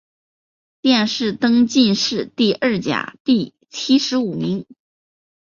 [0.81, 4.65] 殿试登进士第二甲第七十五名。